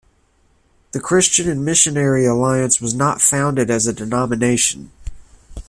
[0.93, 4.89] The Christian and Missionary Alliance was not founded as a denomination.